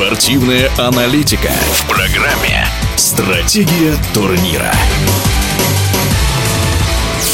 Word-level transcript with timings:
Спортивная 0.00 0.70
аналитика 0.78 1.50
в 1.72 1.86
программе 1.86 2.66
«Стратегия 2.96 3.94
турнира». 4.14 4.72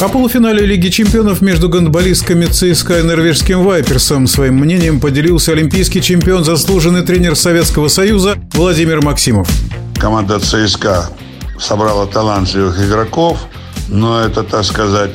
О 0.01 0.09
полуфинале 0.09 0.65
Лиги 0.65 0.89
чемпионов 0.89 1.39
между 1.39 1.69
гандболистками 1.69 2.45
ЦСКА 2.45 2.99
и 2.99 3.03
норвежским 3.03 3.63
Вайперсом 3.63 4.27
своим 4.27 4.55
мнением 4.55 4.99
поделился 4.99 5.53
олимпийский 5.53 6.01
чемпион, 6.01 6.43
заслуженный 6.43 7.03
тренер 7.03 7.37
Советского 7.37 7.87
Союза 7.87 8.35
Владимир 8.51 9.01
Максимов. 9.01 9.47
Команда 9.95 10.37
ЦСКА 10.41 11.09
собрала 11.57 12.05
талантливых 12.05 12.85
игроков, 12.85 13.47
но 13.87 14.19
это, 14.19 14.43
так 14.43 14.65
сказать, 14.65 15.11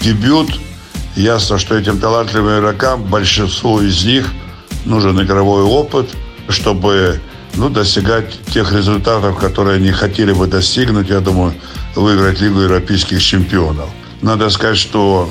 дебют. 0.00 0.58
Ясно, 1.16 1.58
что 1.58 1.76
этим 1.76 1.98
талантливым 1.98 2.60
игрокам, 2.60 3.02
большинству 3.02 3.82
из 3.82 4.02
них, 4.06 4.26
нужен 4.86 5.20
игровой 5.20 5.64
опыт, 5.64 6.08
чтобы 6.48 7.20
ну, 7.54 7.68
достигать 7.68 8.38
тех 8.52 8.72
результатов, 8.72 9.38
которые 9.38 9.76
они 9.76 9.90
хотели 9.92 10.32
бы 10.32 10.46
достигнуть, 10.46 11.08
я 11.08 11.20
думаю, 11.20 11.54
выиграть 11.94 12.40
Лигу 12.40 12.60
европейских 12.60 13.22
чемпионов. 13.22 13.88
Надо 14.22 14.50
сказать, 14.50 14.78
что 14.78 15.30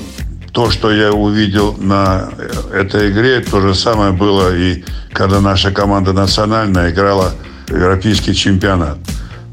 то, 0.52 0.70
что 0.70 0.92
я 0.92 1.12
увидел 1.12 1.76
на 1.78 2.30
этой 2.72 3.12
игре, 3.12 3.40
то 3.40 3.60
же 3.60 3.74
самое 3.74 4.12
было 4.12 4.56
и 4.56 4.84
когда 5.12 5.42
наша 5.42 5.72
команда 5.72 6.14
национальная 6.14 6.92
играла 6.92 7.34
европейский 7.68 8.36
чемпионат. 8.36 8.98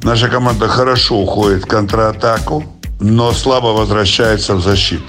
Наша 0.02 0.28
команда 0.28 0.68
хорошо 0.68 1.18
уходит 1.20 1.64
в 1.64 1.66
контратаку, 1.66 2.64
но 3.00 3.32
слабо 3.32 3.68
возвращается 3.68 4.54
в 4.54 4.62
защиту. 4.62 5.04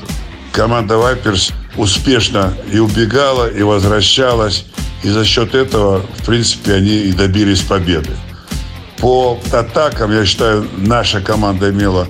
Команда 0.52 0.98
Вайперс 0.98 1.52
успешно 1.78 2.54
и 2.72 2.80
убегала, 2.80 3.50
и 3.50 3.64
возвращалась. 3.64 4.66
И 5.04 5.10
за 5.10 5.26
счет 5.26 5.56
этого, 5.56 6.02
в 6.18 6.26
принципе, 6.26 6.74
они 6.76 6.96
и 6.96 7.12
добились 7.12 7.62
победы. 7.62 8.12
По 9.00 9.40
атакам, 9.52 10.14
я 10.14 10.26
считаю, 10.26 10.68
наша 10.78 11.22
команда 11.22 11.72
имела 11.72 12.08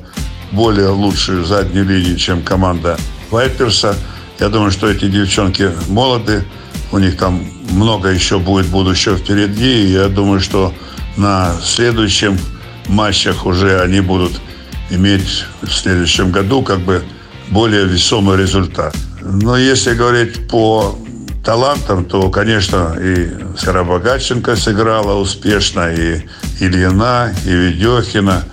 более 0.52 0.89
лучшую 0.89 1.45
заднюю 1.45 1.86
линию, 1.86 2.17
чем 2.17 2.42
команда 2.42 2.98
Вайперса. 3.30 3.95
Я 4.39 4.50
думаю, 4.50 4.72
что 4.72 4.89
эти 4.89 5.08
девчонки 5.08 5.72
молоды, 5.88 6.44
у 6.92 6.98
них 6.98 7.17
там 7.17 7.45
много 7.70 8.09
еще 8.09 8.39
будет 8.39 8.66
будущего 8.66 9.16
впереди. 9.16 9.86
И 9.86 9.92
я 9.94 10.09
думаю, 10.09 10.42
что 10.42 10.73
на 11.16 11.53
следующем 11.64 12.38
матчах 12.88 13.45
уже 13.45 13.81
они 13.81 14.02
будут 14.02 14.42
иметь 14.89 15.45
в 15.61 15.72
следующем 15.72 16.31
году 16.31 16.61
как 16.61 16.81
бы 16.81 17.03
более 17.50 17.86
весомый 17.86 18.38
результат. 18.38 18.95
Но 19.22 19.55
если 19.55 19.94
говорить 19.94 20.50
по 20.50 20.98
талантам, 21.44 22.06
то, 22.06 22.30
конечно, 22.30 22.95
и 23.00 23.30
Скоробогатченко 23.58 24.56
сыграла 24.56 25.20
успешно, 25.20 25.92
и 25.92 26.22
Ильина, 26.59 27.33
и 27.45 27.50
Ведехина. 27.50 28.44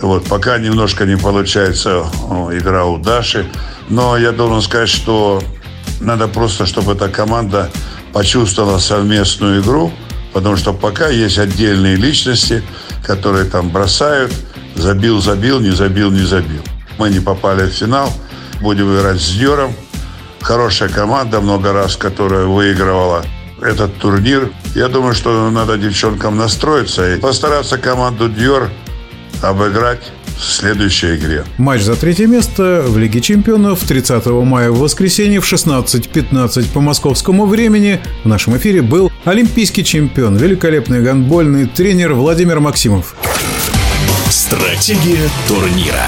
Вот, 0.00 0.24
пока 0.24 0.58
немножко 0.58 1.04
не 1.04 1.16
получается 1.16 2.04
игра 2.52 2.86
у 2.86 2.98
Даши. 2.98 3.46
Но 3.88 4.16
я 4.16 4.32
должен 4.32 4.60
сказать, 4.62 4.88
что 4.88 5.42
надо 6.00 6.26
просто, 6.26 6.66
чтобы 6.66 6.92
эта 6.92 7.08
команда 7.08 7.70
почувствовала 8.12 8.78
совместную 8.78 9.62
игру, 9.62 9.92
потому 10.32 10.56
что 10.56 10.72
пока 10.72 11.08
есть 11.08 11.38
отдельные 11.38 11.96
личности, 11.96 12.62
которые 13.06 13.44
там 13.44 13.70
бросают, 13.70 14.32
забил, 14.74 15.20
забил, 15.20 15.60
не 15.60 15.70
забил, 15.70 16.10
не 16.10 16.24
забил. 16.24 16.62
Мы 16.98 17.10
не 17.10 17.20
попали 17.20 17.68
в 17.68 17.72
финал, 17.72 18.12
будем 18.60 18.94
играть 18.94 19.20
с 19.20 19.30
Дьором. 19.32 19.72
Хорошая 20.42 20.88
команда, 20.88 21.40
много 21.40 21.72
раз, 21.72 21.96
которая 21.96 22.46
выигрывала 22.46 23.24
этот 23.60 23.96
турнир. 23.98 24.50
Я 24.74 24.88
думаю, 24.88 25.14
что 25.14 25.50
надо 25.50 25.78
девчонкам 25.78 26.36
настроиться 26.36 27.14
и 27.14 27.18
постараться 27.18 27.78
команду 27.78 28.28
Дьор 28.28 28.68
обыграть 29.40 30.12
в 30.36 30.42
следующей 30.42 31.16
игре. 31.16 31.44
Матч 31.58 31.82
за 31.82 31.94
третье 31.94 32.26
место 32.26 32.84
в 32.86 32.98
Лиге 32.98 33.20
чемпионов 33.20 33.80
30 33.80 34.26
мая 34.26 34.70
в 34.70 34.80
воскресенье 34.80 35.40
в 35.40 35.50
16.15 35.50 36.72
по 36.72 36.80
московскому 36.80 37.46
времени 37.46 38.00
в 38.24 38.28
нашем 38.28 38.56
эфире 38.56 38.82
был 38.82 39.12
олимпийский 39.24 39.84
чемпион, 39.84 40.36
великолепный 40.36 41.02
гандбольный 41.02 41.66
тренер 41.66 42.14
Владимир 42.14 42.60
Максимов. 42.60 43.14
Стратегия 44.30 45.28
турнира. 45.46 46.06